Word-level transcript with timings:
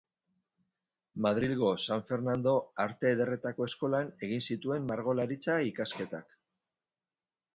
Madrilgo 1.25 1.67
San 1.87 1.99
Fernando 2.07 2.53
Arte 2.85 3.11
Ederretako 3.17 3.67
eskolan 3.71 4.09
egin 4.29 4.43
zituen 4.53 4.89
margolaritza 4.93 5.61
ikasketak. 5.69 6.35